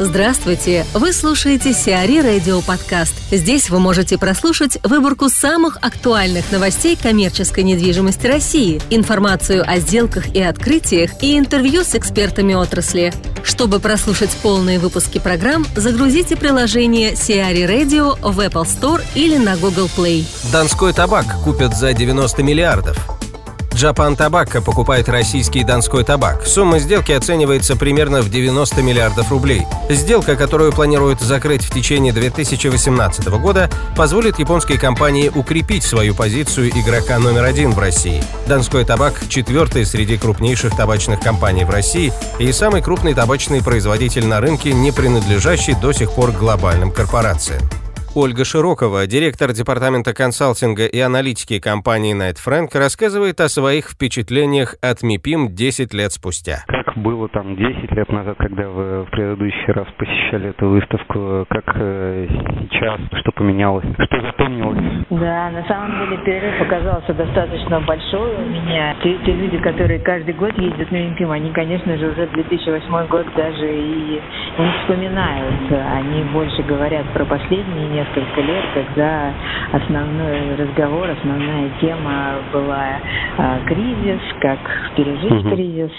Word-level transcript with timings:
Здравствуйте! 0.00 0.84
Вы 0.92 1.12
слушаете 1.12 1.72
Сиари 1.72 2.18
Радио 2.20 2.60
Подкаст. 2.62 3.14
Здесь 3.30 3.70
вы 3.70 3.78
можете 3.78 4.18
прослушать 4.18 4.76
выборку 4.82 5.28
самых 5.28 5.78
актуальных 5.82 6.50
новостей 6.50 6.98
коммерческой 7.00 7.62
недвижимости 7.62 8.26
России, 8.26 8.82
информацию 8.90 9.62
о 9.64 9.78
сделках 9.78 10.34
и 10.34 10.42
открытиях 10.42 11.22
и 11.22 11.38
интервью 11.38 11.84
с 11.84 11.94
экспертами 11.94 12.54
отрасли. 12.54 13.14
Чтобы 13.44 13.78
прослушать 13.78 14.36
полные 14.42 14.80
выпуски 14.80 15.20
программ, 15.20 15.64
загрузите 15.76 16.34
приложение 16.34 17.14
Сиари 17.14 17.62
Radio 17.62 18.18
в 18.20 18.40
Apple 18.40 18.64
Store 18.64 19.00
или 19.14 19.36
на 19.36 19.56
Google 19.56 19.88
Play. 19.96 20.26
Донской 20.50 20.92
табак 20.92 21.26
купят 21.44 21.76
за 21.76 21.92
90 21.92 22.42
миллиардов. 22.42 23.13
Japan 23.74 24.16
Tobacco 24.16 24.62
покупает 24.62 25.08
российский 25.08 25.64
донской 25.64 26.04
табак. 26.04 26.46
Сумма 26.46 26.78
сделки 26.78 27.10
оценивается 27.10 27.74
примерно 27.74 28.22
в 28.22 28.30
90 28.30 28.80
миллиардов 28.82 29.30
рублей. 29.32 29.66
Сделка, 29.90 30.36
которую 30.36 30.72
планируют 30.72 31.20
закрыть 31.20 31.64
в 31.64 31.74
течение 31.74 32.12
2018 32.12 33.26
года, 33.28 33.68
позволит 33.96 34.38
японской 34.38 34.78
компании 34.78 35.28
укрепить 35.28 35.82
свою 35.82 36.14
позицию 36.14 36.70
игрока 36.70 37.18
номер 37.18 37.44
один 37.44 37.72
в 37.72 37.78
России. 37.78 38.22
Донской 38.46 38.84
табак– 38.84 39.14
четвертый 39.28 39.84
среди 39.84 40.16
крупнейших 40.18 40.76
табачных 40.76 41.20
компаний 41.20 41.64
в 41.64 41.70
России 41.70 42.12
и 42.38 42.52
самый 42.52 42.80
крупный 42.80 43.12
табачный 43.12 43.62
производитель 43.62 44.26
на 44.26 44.40
рынке, 44.40 44.72
не 44.72 44.92
принадлежащий 44.92 45.74
до 45.74 45.92
сих 45.92 46.12
пор 46.12 46.30
глобальным 46.30 46.92
корпорациям. 46.92 47.62
Ольга 48.16 48.44
Широкова, 48.44 49.08
директор 49.08 49.50
департамента 49.50 50.14
консалтинга 50.14 50.86
и 50.86 51.00
аналитики 51.00 51.58
компании 51.58 52.14
Night 52.14 52.38
Frank, 52.38 52.68
рассказывает 52.78 53.40
о 53.40 53.48
своих 53.48 53.90
впечатлениях 53.90 54.76
от 54.80 55.02
МИПИМ 55.02 55.48
10 55.50 55.92
лет 55.92 56.12
спустя. 56.12 56.62
Как 56.68 56.94
было 56.96 57.28
там 57.28 57.56
10 57.56 57.90
лет 57.90 58.08
назад, 58.10 58.36
когда 58.38 58.68
вы 58.68 59.02
в 59.02 59.10
предыдущий 59.10 59.72
раз 59.72 59.88
посещали 59.98 60.50
эту 60.50 60.68
выставку, 60.68 61.44
как 61.50 61.64
э, 61.74 62.28
сейчас, 62.70 63.00
что 63.18 63.32
поменялось, 63.32 63.84
что 63.98 64.20
запомнилось? 64.20 65.06
Да, 65.10 65.50
на 65.50 65.66
самом 65.66 65.98
деле 65.98 66.22
перерыв 66.24 66.60
оказался 66.62 67.14
достаточно 67.14 67.80
большой 67.80 68.36
у 68.36 68.46
меня. 68.46 68.94
Те, 69.02 69.18
те 69.26 69.32
люди, 69.32 69.58
которые 69.58 69.98
каждый 69.98 70.34
год 70.34 70.56
ездят 70.56 70.88
на 70.92 71.02
МИПИМ, 71.10 71.32
они, 71.32 71.50
конечно 71.50 71.98
же, 71.98 72.12
уже 72.12 72.28
2008 72.28 73.08
год 73.08 73.26
даже 73.34 73.74
и 73.74 74.22
не 74.58 74.72
вспоминают. 74.82 75.72
Они 75.72 76.22
больше 76.32 76.62
говорят 76.62 77.12
про 77.12 77.24
последние 77.24 78.03
несколько 78.04 78.40
лет, 78.40 78.64
когда 78.74 79.34
основной 79.72 80.54
разговор, 80.56 81.10
основная 81.10 81.70
тема 81.80 82.42
была 82.52 83.00
э, 83.36 83.60
кризис, 83.66 84.20
как 84.40 84.58
пережить 84.96 85.44
угу. 85.44 85.50
кризис. 85.50 85.92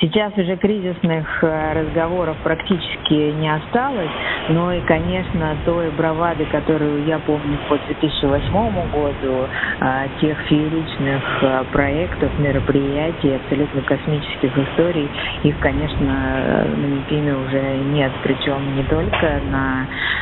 Сейчас 0.00 0.32
уже 0.36 0.56
кризисных 0.56 1.26
а, 1.44 1.74
разговоров 1.74 2.36
практически 2.42 3.32
не 3.32 3.48
осталось, 3.54 4.10
но 4.48 4.72
и, 4.72 4.80
конечно, 4.80 5.56
той 5.64 5.90
бравады, 5.90 6.44
которую 6.46 7.04
я 7.04 7.18
помню 7.20 7.58
по 7.68 7.78
2008 7.78 8.90
году, 8.90 9.48
э, 9.80 10.08
тех 10.20 10.38
фееричных 10.48 11.22
э, 11.42 11.64
проектов, 11.72 12.30
мероприятий, 12.38 13.36
абсолютно 13.36 13.82
космических 13.82 14.58
историй, 14.58 15.08
их, 15.44 15.58
конечно, 15.60 16.04
на 16.04 16.86
Мипиме 16.86 17.34
уже 17.36 17.76
нет, 17.92 18.12
причем 18.22 18.76
не 18.76 18.82
только 18.84 19.40
на 19.50 19.86
э, 19.86 20.21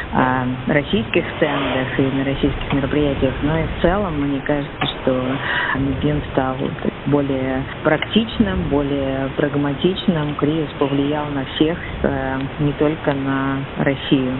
российских 0.66 1.24
стендах 1.36 1.98
и 1.98 2.02
на 2.02 2.24
российских 2.24 2.72
мероприятиях, 2.72 3.34
но 3.42 3.58
и 3.58 3.64
в 3.64 3.82
целом 3.82 4.20
мне 4.20 4.40
кажется, 4.40 4.86
что 5.02 5.22
Мигин 5.78 6.20
стал 6.32 6.56
более 7.06 7.62
практичным, 7.84 8.68
более 8.70 9.28
прагматичным. 9.36 10.34
Кризис 10.36 10.68
повлиял 10.78 11.26
на 11.26 11.44
всех, 11.44 11.78
э, 12.02 12.38
не 12.60 12.72
только 12.72 13.12
на 13.12 13.58
Россию. 13.78 14.34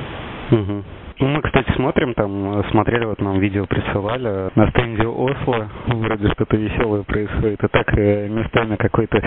Ну, 1.20 1.28
мы, 1.28 1.42
кстати, 1.42 1.70
смотрим 1.76 2.14
там, 2.14 2.64
смотрели, 2.70 3.04
вот 3.04 3.20
нам 3.20 3.40
видео 3.40 3.66
присылали 3.66 4.50
на 4.54 4.70
стенде 4.70 5.06
Осло, 5.06 5.68
вроде 5.86 6.30
что-то 6.32 6.56
веселое 6.56 7.02
происходит, 7.02 7.62
и 7.62 7.68
так 7.68 7.92
э, 7.98 8.26
местами 8.28 8.76
какой-то 8.76 9.20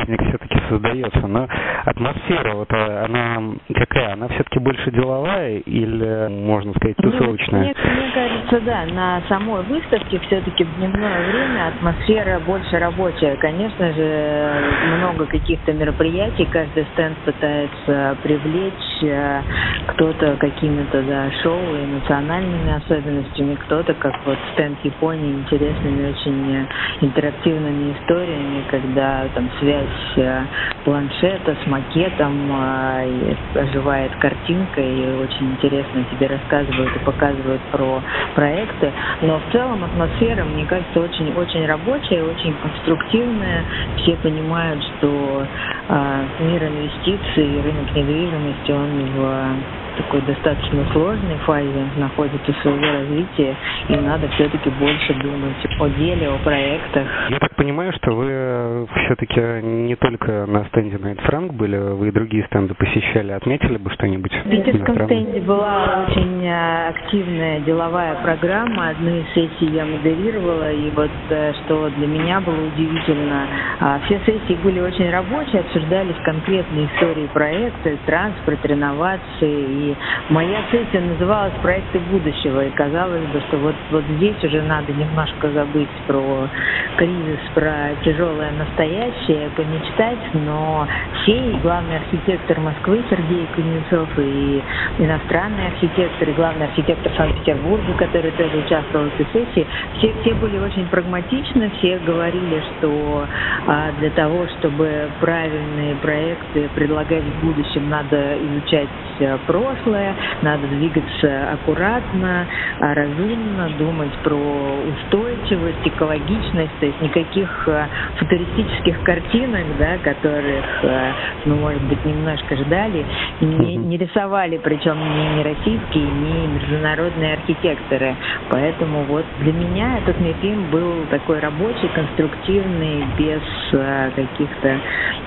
праздник 0.00 0.20
все-таки 0.28 0.58
создается, 0.68 1.26
но 1.26 1.48
атмосфера, 1.84 2.54
вот 2.54 2.72
э, 2.72 3.04
она 3.04 3.54
какая, 3.74 4.12
она 4.14 4.28
все-таки 4.28 4.58
больше 4.58 4.90
деловая 4.90 5.58
или, 5.58 6.28
можно 6.28 6.72
сказать, 6.74 6.96
тусовочная? 6.96 7.60
Мне, 7.60 7.74
мне 7.74 8.10
кажется, 8.12 8.60
да, 8.60 8.84
на 8.86 9.22
самой 9.28 9.62
выставке 9.64 10.18
все-таки 10.20 10.64
в 10.64 10.76
дневное 10.76 11.30
время 11.30 11.68
атмосфера 11.68 12.40
больше 12.40 12.78
рабочая. 12.78 13.36
Конечно 13.36 13.92
же, 13.92 14.52
много 14.98 15.26
каких-то 15.26 15.72
мероприятий, 15.72 16.46
каждый 16.46 16.86
стенд 16.92 17.16
пытается 17.24 18.16
привлечь, 18.22 19.02
э, 19.02 19.42
кто-то 19.88 20.36
какими-то, 20.36 21.02
да, 21.02 21.30
шоу 21.42 21.60
и 21.74 21.86
национальными 21.86 22.76
особенностями, 22.76 23.54
кто-то, 23.66 23.94
как 23.94 24.14
вот 24.24 24.38
стенд 24.52 24.78
Японии, 24.84 25.32
интересными 25.32 26.10
очень 26.10 26.66
интерактивными 27.00 27.94
историями, 27.98 28.64
когда 28.70 29.26
там 29.34 29.48
связь 29.58 29.89
э, 30.16 30.46
планшета 30.84 31.56
с 31.62 31.66
макетом, 31.66 32.50
э, 32.52 33.34
оживает 33.54 34.14
картинка 34.16 34.80
и 34.80 35.12
очень 35.14 35.52
интересно 35.52 36.04
тебе 36.10 36.26
рассказывают 36.26 36.94
и 36.96 36.98
показывают 37.00 37.62
про 37.70 38.02
проекты. 38.34 38.92
Но 39.22 39.38
в 39.38 39.52
целом 39.52 39.84
атмосфера, 39.84 40.44
мне 40.44 40.64
кажется, 40.66 41.00
очень-очень 41.00 41.66
рабочая, 41.66 42.22
очень 42.22 42.54
конструктивная. 42.54 43.64
Все 43.96 44.16
понимают, 44.16 44.82
что 44.84 45.46
э, 45.88 46.24
мир 46.40 46.64
инвестиций 46.64 47.62
рынок 47.62 47.94
недвижимости, 47.94 48.72
он 48.72 49.04
в 49.16 49.79
такой 49.96 50.20
достаточно 50.22 50.84
сложной 50.92 51.36
фазе 51.46 51.84
находится 51.96 52.52
своего 52.62 52.84
развития, 52.84 53.56
и 53.88 53.96
надо 53.96 54.28
все-таки 54.28 54.70
больше 54.70 55.14
думать 55.14 55.56
о 55.78 55.88
деле, 55.88 56.28
о 56.28 56.38
проектах. 56.38 57.06
Я 57.28 57.38
так 57.38 57.54
понимаю, 57.54 57.92
что 57.94 58.12
вы 58.12 58.86
все-таки 59.04 59.40
не 59.62 59.96
только 59.96 60.46
на 60.46 60.64
стенде 60.66 60.96
Night 60.96 61.20
Frank 61.26 61.52
были, 61.52 61.76
вы 61.76 62.08
и 62.08 62.10
другие 62.10 62.44
стенды 62.46 62.74
посещали. 62.74 63.32
Отметили 63.32 63.76
бы 63.76 63.90
что-нибудь? 63.90 64.32
В 64.32 64.50
питерском 64.50 65.04
стенде 65.06 65.40
была 65.40 66.06
очень 66.08 66.44
э, 66.44 66.88
активная 66.88 67.60
деловая 67.60 68.14
программа. 68.22 68.90
Одну 68.90 69.16
из 69.16 69.26
сессий 69.34 69.72
я 69.72 69.84
модерировала, 69.84 70.72
и 70.72 70.90
вот 70.90 71.10
э, 71.30 71.52
что 71.64 71.90
для 71.90 72.06
меня 72.06 72.40
было 72.40 72.66
удивительно, 72.66 73.46
а, 73.80 74.00
все 74.06 74.20
сессии 74.26 74.58
были 74.62 74.80
очень 74.80 75.10
рабочие, 75.10 75.60
обсуждались 75.60 76.16
конкретные 76.24 76.86
истории 76.86 77.26
проекта, 77.32 77.96
транспорт, 78.06 78.58
реновации 78.64 79.79
и 79.80 79.96
моя 80.28 80.62
сессия 80.70 81.00
называлась 81.00 81.54
«Проекты 81.62 81.98
будущего», 81.98 82.66
и 82.66 82.70
казалось 82.70 83.24
бы, 83.32 83.40
что 83.48 83.56
вот, 83.58 83.74
вот 83.90 84.04
здесь 84.16 84.42
уже 84.44 84.62
надо 84.62 84.92
немножко 84.92 85.50
забыть 85.50 85.88
про 86.06 86.48
кризис, 86.96 87.40
про 87.54 87.94
тяжелое 88.04 88.52
настоящее, 88.52 89.50
помечтать, 89.56 90.18
но 90.34 90.86
все, 91.22 91.58
главный 91.62 91.96
архитектор 91.96 92.60
Москвы 92.60 93.02
Сергей 93.10 93.46
Кузнецов, 93.54 94.08
и 94.18 94.62
иностранный 94.98 95.66
архитектор, 95.68 96.28
и 96.28 96.32
главный 96.32 96.66
архитектор 96.66 97.12
Санкт-Петербурга, 97.16 97.92
который 97.98 98.30
тоже 98.32 98.58
участвовал 98.58 99.06
в 99.06 99.20
этой 99.20 99.26
сессии, 99.32 99.66
все, 99.98 100.14
все 100.20 100.34
были 100.34 100.58
очень 100.58 100.86
прагматичны, 100.88 101.70
все 101.78 101.98
говорили, 101.98 102.62
что 102.78 103.26
а, 103.66 103.92
для 103.98 104.10
того, 104.10 104.46
чтобы 104.58 105.10
правильные 105.20 105.94
проекты 105.96 106.68
предлагать 106.74 107.24
в 107.24 107.44
будущем, 107.44 107.88
надо 107.88 108.36
изучать 108.38 108.88
а, 109.20 109.38
прошлое, 109.70 110.16
надо 110.42 110.66
двигаться 110.66 111.52
аккуратно, 111.52 112.48
а 112.80 112.94
разумно, 112.94 113.70
думать 113.70 114.12
про 114.22 114.82
устойчивость, 114.82 115.78
экологичность, 115.84 116.78
то 116.78 116.86
есть 116.86 117.00
никаких 117.00 117.68
а, 117.68 117.88
футуристических 118.16 119.02
картинок, 119.02 119.76
да, 119.78 119.98
которых, 119.98 120.64
а, 120.82 121.12
ну, 121.44 121.56
может 121.56 121.82
быть, 121.82 122.04
немножко 122.04 122.56
ждали, 122.56 123.06
не, 123.40 123.76
не 123.76 123.96
рисовали, 123.96 124.58
причем 124.58 124.98
ни, 124.98 125.38
ни 125.38 125.42
российские, 125.42 126.04
ни 126.04 126.46
международные 126.46 127.34
архитекторы. 127.34 128.16
Поэтому 128.48 129.04
вот 129.04 129.26
для 129.38 129.52
меня 129.52 129.98
этот 129.98 130.16
фильм 130.40 130.70
был 130.70 131.06
такой 131.10 131.40
рабочий, 131.40 131.88
конструктивный, 131.88 133.04
без 133.18 133.42
каких-то 133.70 134.80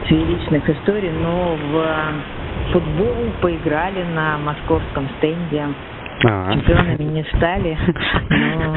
фееричных 0.05 0.69
историй, 0.69 1.11
но 1.11 1.55
в 1.55 2.42
футбол 2.71 3.15
поиграли 3.41 4.03
на 4.03 4.37
московском 4.37 5.09
стенде. 5.17 5.65
А-а. 6.25 6.53
Чемпионами 6.53 7.03
не 7.03 7.23
стали, 7.35 7.77
но 8.29 8.75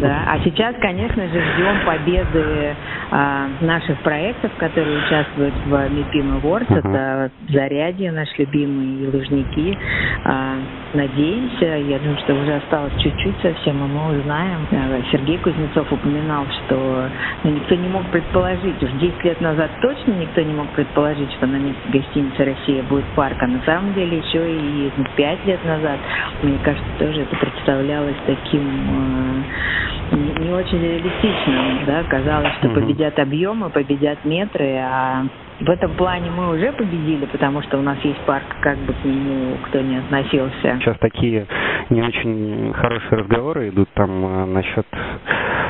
да. 0.00 0.24
А 0.26 0.38
сейчас, 0.44 0.74
конечно 0.80 1.22
же, 1.28 1.40
ждем 1.40 1.84
победы 1.84 2.76
а, 3.10 3.48
наших 3.60 3.98
проектов, 4.00 4.50
которые 4.58 4.98
участвуют 4.98 5.54
в 5.66 5.88
Мипим 5.90 6.38
Awards. 6.38 6.68
Uh-huh. 6.68 6.78
Это 6.78 7.30
Зарядье, 7.48 8.12
наш 8.12 8.28
любимый, 8.38 9.04
и 9.04 9.06
Лужники. 9.06 9.78
А, 10.24 10.56
надеемся, 10.94 11.64
я 11.64 11.98
думаю, 11.98 12.18
что 12.18 12.34
уже 12.34 12.54
осталось 12.54 12.92
чуть-чуть 13.02 13.36
совсем, 13.42 13.84
и 13.84 13.88
мы 13.88 14.18
узнаем. 14.18 14.66
А, 14.72 15.00
Сергей 15.12 15.38
Кузнецов 15.38 15.90
упоминал, 15.92 16.44
что 16.66 17.08
ну, 17.44 17.50
никто 17.50 17.74
не 17.74 17.88
мог 17.88 18.04
предположить, 18.06 18.82
уж 18.82 18.90
10 18.90 19.24
лет 19.24 19.40
назад 19.40 19.70
точно 19.82 20.12
никто 20.12 20.40
не 20.42 20.54
мог 20.54 20.68
предположить, 20.70 21.30
что 21.34 21.46
на 21.46 21.56
месте 21.56 21.80
гостиницы 21.88 22.44
«Россия» 22.44 22.82
будет 22.84 23.04
парк, 23.14 23.36
а 23.40 23.46
на 23.46 23.60
самом 23.64 23.94
деле 23.94 24.18
еще 24.18 24.50
и 24.50 24.90
5 25.16 25.46
лет 25.46 25.64
назад, 25.64 25.98
мне 26.42 26.58
кажется, 26.62 26.86
тоже 26.98 27.22
это 27.22 27.36
представлялось 27.36 28.16
таким 28.26 28.62
э, 28.62 29.85
не 30.16 30.52
очень 30.52 30.80
реалистичным, 30.80 31.86
да, 31.86 32.02
казалось, 32.04 32.52
что 32.58 32.68
победят 32.70 33.18
объемы, 33.18 33.70
победят 33.70 34.24
метры, 34.24 34.76
а 34.78 35.24
в 35.60 35.70
этом 35.70 35.92
плане 35.94 36.30
мы 36.30 36.54
уже 36.54 36.72
победили, 36.72 37.26
потому 37.26 37.62
что 37.62 37.78
у 37.78 37.82
нас 37.82 37.98
есть 38.04 38.18
парк, 38.26 38.44
как 38.60 38.76
бы 38.78 38.92
к 38.92 39.04
нему 39.04 39.56
кто 39.68 39.80
не 39.80 39.98
относился. 39.98 40.78
Сейчас 40.80 40.98
такие 40.98 41.46
не 41.90 42.02
очень 42.02 42.72
хорошие 42.74 43.18
разговоры 43.18 43.68
идут 43.68 43.88
там 43.94 44.10
э, 44.24 44.44
насчет 44.46 44.86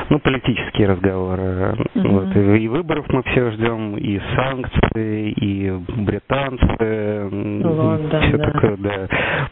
ну, 0.09 0.19
политические 0.19 0.87
разговоры. 0.87 1.43
Mm-hmm. 1.43 2.07
Вот, 2.07 2.35
и, 2.35 2.63
и 2.63 2.67
выборов 2.67 3.05
мы 3.09 3.23
все 3.23 3.51
ждем, 3.51 3.97
и 3.97 4.19
санкции, 4.35 5.31
и 5.31 5.71
британцы, 6.01 7.29
Лондон, 7.31 8.23
и 8.23 8.27
все 8.27 8.37
да. 8.37 8.51
такое, 8.51 8.77
да, 8.77 9.07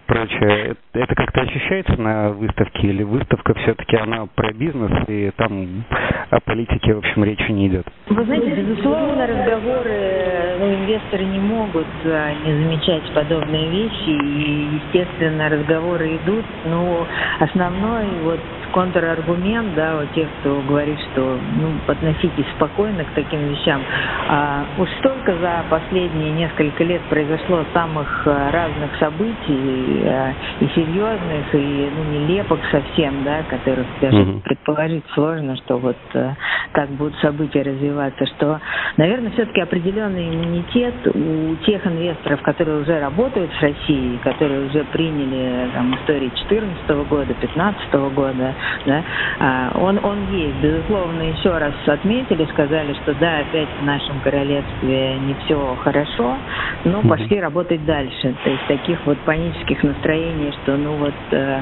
прочее. 0.06 0.76
Это, 0.94 1.00
это 1.00 1.16
как-то 1.16 1.42
ощущается 1.42 2.00
на 2.00 2.30
выставке, 2.30 2.88
или 2.88 3.04
выставка 3.04 3.54
все-таки 3.56 3.98
она 3.98 4.28
про 4.34 4.54
бизнес, 4.54 4.92
и 5.08 5.32
там 5.36 5.84
о 6.30 6.40
политике, 6.40 6.94
в 6.94 7.00
общем, 7.00 7.24
речи 7.24 7.52
не 7.52 7.68
идет? 7.68 7.86
Вы 8.08 8.24
знаете, 8.26 8.52
безусловно, 8.52 9.28
разговоры, 9.28 10.58
ну, 10.60 10.74
инвесторы 10.74 11.24
не 11.24 11.40
могут 11.40 11.88
а, 12.06 12.34
не 12.46 12.64
замечать 12.64 13.04
подобные 13.14 13.70
вещи, 13.70 14.10
и, 14.10 14.76
естественно, 14.76 15.50
разговоры 15.50 16.16
идут, 16.18 16.46
но 16.66 17.06
основной 17.40 18.06
вот 18.24 18.40
контраргумент, 18.72 19.76
да, 19.76 19.98
у 20.02 20.16
тех, 20.16 20.28
кто 20.40 20.62
говорит, 20.68 21.00
что 21.12 21.38
ну, 21.60 21.72
относитесь 21.88 22.46
спокойно 22.56 23.04
к 23.04 23.10
таким 23.16 23.40
вещам. 23.50 23.82
А, 24.30 24.66
уж 24.78 24.90
столько 25.00 25.36
за 25.38 25.64
последние 25.70 26.32
несколько 26.32 26.84
лет 26.84 27.02
произошло 27.10 27.64
самых 27.74 28.24
а, 28.26 28.52
разных 28.52 28.92
событий, 29.00 30.04
а, 30.06 30.34
и 30.60 30.68
серьезных, 30.76 31.54
и 31.54 31.90
ну, 31.96 32.04
нелепых 32.12 32.60
совсем, 32.72 33.24
да, 33.24 33.44
которых 33.44 33.86
даже 34.02 34.18
mm-hmm. 34.18 34.42
предположить 34.42 35.04
сложно, 35.14 35.56
что 35.58 35.78
вот 35.78 35.98
а, 36.14 36.34
так 36.74 36.90
будут 36.90 37.16
события 37.20 37.62
развиваться, 37.62 38.26
что, 38.36 38.60
наверное, 38.98 39.32
все-таки 39.32 39.62
определенный 39.62 40.30
иммунитет 40.30 40.94
у 41.08 41.56
тех 41.66 41.86
инвесторов, 41.88 42.42
которые 42.42 42.82
уже 42.82 43.00
работают 43.00 43.52
с 43.58 43.62
Россией, 43.62 44.18
которые 44.24 44.68
уже 44.68 44.84
приняли 44.86 45.70
там, 45.74 45.96
истории 45.96 46.30
2014 46.30 46.90
года, 47.08 47.26
2015 47.40 47.94
года, 48.16 48.55
да, 48.86 49.04
а, 49.40 49.72
он, 49.80 50.00
он 50.04 50.32
есть. 50.32 50.56
Безусловно, 50.58 51.22
еще 51.22 51.58
раз 51.58 51.74
отметили, 51.88 52.48
сказали, 52.52 52.94
что 53.04 53.14
да, 53.16 53.40
опять 53.40 53.70
в 53.80 53.84
нашем 53.86 54.20
королевстве 54.22 55.18
не 55.20 55.36
все 55.46 55.78
хорошо, 55.84 56.38
но 56.84 57.02
пошли 57.02 57.40
работать 57.40 57.86
дальше. 57.86 58.36
То 58.44 58.50
есть 58.50 58.68
таких 58.68 58.98
вот 59.06 59.18
панических 59.20 59.84
настроений, 59.84 60.54
что 60.64 60.78
ну 60.78 60.96
вот 60.98 61.14
э, 61.32 61.62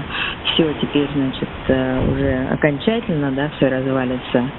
все 0.53 0.73
теперь, 0.81 1.09
значит, 1.15 1.49
э, 1.67 2.11
уже 2.11 2.47
окончательно, 2.53 3.31
да, 3.31 3.49
все 3.57 3.69
развалится. 3.69 4.49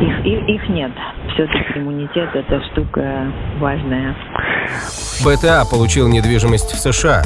Их, 0.00 0.26
их, 0.26 0.48
их 0.48 0.68
нет. 0.68 0.92
Все-таки 1.34 1.78
иммунитет 1.78 2.34
это 2.34 2.62
штука 2.72 3.26
важная. 3.58 4.14
БТА 5.24 5.64
получил 5.70 6.08
недвижимость 6.08 6.72
в 6.72 6.78
США. 6.78 7.22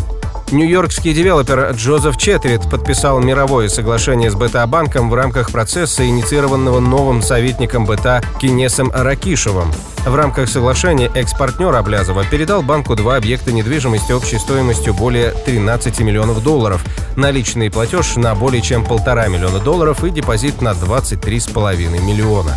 Нью-Йоркский 0.52 1.14
девелопер 1.14 1.70
Джозеф 1.72 2.16
Четвит 2.16 2.62
подписал 2.70 3.20
мировое 3.20 3.68
соглашение 3.68 4.30
с 4.30 4.34
БТА-банком 4.34 5.10
в 5.10 5.14
рамках 5.14 5.50
процесса, 5.50 6.06
инициированного 6.06 6.80
новым 6.80 7.22
советником 7.22 7.86
БТА 7.86 8.22
Кинесом 8.40 8.90
Ракишевым. 8.94 9.72
В 10.06 10.14
рамках 10.14 10.48
соглашения 10.48 11.10
экс-партнер 11.14 11.74
Облязова 11.74 12.24
передал 12.24 12.62
банку 12.62 12.94
два 12.94 13.16
объекта 13.16 13.52
недвижимости 13.52 14.12
общей 14.12 14.38
стоимостью 14.38 14.92
более 14.92 15.30
13 15.30 16.00
миллионов 16.00 16.42
долларов, 16.42 16.84
наличный 17.16 17.70
платеж 17.70 18.16
на 18.16 18.34
более 18.34 18.60
чем 18.60 18.84
полтора 18.84 19.28
миллиона 19.28 19.60
долларов 19.60 20.04
и 20.04 20.10
депозит 20.10 20.60
на 20.60 20.72
23,5 20.72 22.00
миллиона. 22.02 22.56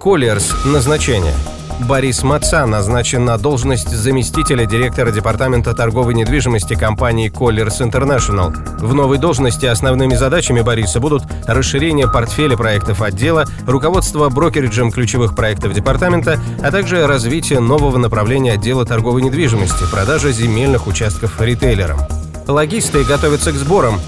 Коллиерс. 0.00 0.64
Назначение. 0.64 1.34
Борис 1.82 2.22
Маца 2.22 2.66
назначен 2.66 3.24
на 3.24 3.38
должность 3.38 3.88
заместителя 3.88 4.66
директора 4.66 5.10
Департамента 5.10 5.74
торговой 5.74 6.14
недвижимости 6.14 6.74
компании 6.74 7.30
Colliers 7.30 7.80
International. 7.80 8.52
В 8.78 8.94
новой 8.94 9.18
должности 9.18 9.66
основными 9.66 10.14
задачами 10.14 10.60
Бориса 10.60 11.00
будут 11.00 11.24
расширение 11.46 12.08
портфеля 12.08 12.56
проектов 12.56 13.02
отдела, 13.02 13.44
руководство 13.66 14.28
брокериджем 14.28 14.92
ключевых 14.92 15.34
проектов 15.34 15.72
департамента, 15.74 16.38
а 16.62 16.70
также 16.70 17.06
развитие 17.06 17.60
нового 17.60 17.98
направления 17.98 18.52
отдела 18.52 18.84
торговой 18.84 19.22
недвижимости, 19.22 19.84
продажа 19.90 20.32
земельных 20.32 20.86
участков 20.86 21.40
ритейлерам. 21.40 22.00
Логисты 22.46 23.04
готовятся 23.04 23.52
к 23.52 23.56
сборам. 23.56 24.00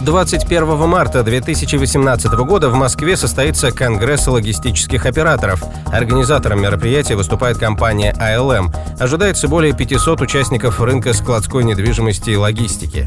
21 0.00 0.88
марта 0.88 1.22
2018 1.22 2.32
года 2.32 2.70
в 2.70 2.74
Москве 2.74 3.16
состоится 3.16 3.70
Конгресс 3.70 4.26
логистических 4.26 5.04
операторов. 5.04 5.62
Организатором 5.92 6.62
мероприятия 6.62 7.16
выступает 7.16 7.58
компания 7.58 8.14
ALM. 8.18 8.74
Ожидается 8.98 9.46
более 9.46 9.74
500 9.74 10.22
участников 10.22 10.80
рынка 10.80 11.12
складской 11.12 11.64
недвижимости 11.64 12.30
и 12.30 12.36
логистики. 12.36 13.06